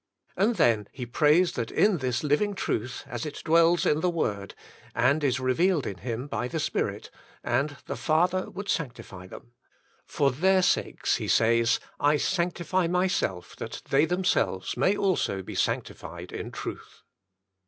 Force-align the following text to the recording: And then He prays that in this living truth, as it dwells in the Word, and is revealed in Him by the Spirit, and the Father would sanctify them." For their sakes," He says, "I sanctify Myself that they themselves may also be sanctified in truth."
And 0.35 0.55
then 0.55 0.87
He 0.91 1.05
prays 1.05 1.51
that 1.51 1.69
in 1.69 1.99
this 1.99 2.23
living 2.23 2.55
truth, 2.55 3.03
as 3.05 3.23
it 3.23 3.43
dwells 3.45 3.85
in 3.85 3.99
the 3.99 4.09
Word, 4.09 4.55
and 4.95 5.23
is 5.23 5.39
revealed 5.39 5.85
in 5.85 5.97
Him 5.99 6.25
by 6.25 6.47
the 6.47 6.59
Spirit, 6.59 7.11
and 7.43 7.77
the 7.85 7.95
Father 7.95 8.49
would 8.49 8.67
sanctify 8.67 9.27
them." 9.27 9.51
For 10.07 10.31
their 10.31 10.63
sakes," 10.63 11.17
He 11.17 11.27
says, 11.27 11.79
"I 11.99 12.17
sanctify 12.17 12.87
Myself 12.87 13.55
that 13.57 13.83
they 13.91 14.05
themselves 14.05 14.75
may 14.75 14.97
also 14.97 15.43
be 15.43 15.53
sanctified 15.53 16.31
in 16.31 16.49
truth." 16.49 17.03